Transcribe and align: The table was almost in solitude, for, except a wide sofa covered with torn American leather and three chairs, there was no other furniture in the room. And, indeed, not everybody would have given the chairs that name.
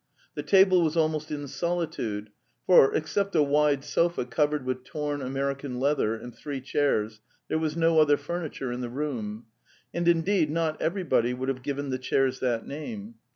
The 0.33 0.41
table 0.41 0.81
was 0.81 0.97
almost 0.97 1.29
in 1.29 1.47
solitude, 1.47 2.31
for, 2.65 2.91
except 2.95 3.35
a 3.35 3.43
wide 3.43 3.83
sofa 3.83 4.25
covered 4.25 4.65
with 4.65 4.83
torn 4.83 5.21
American 5.21 5.79
leather 5.79 6.15
and 6.15 6.35
three 6.35 6.59
chairs, 6.59 7.21
there 7.49 7.59
was 7.59 7.77
no 7.77 7.99
other 7.99 8.17
furniture 8.17 8.71
in 8.71 8.81
the 8.81 8.89
room. 8.89 9.45
And, 9.93 10.07
indeed, 10.07 10.49
not 10.49 10.81
everybody 10.81 11.35
would 11.35 11.49
have 11.49 11.61
given 11.61 11.91
the 11.91 11.99
chairs 11.99 12.39
that 12.39 12.65
name. 12.65 13.13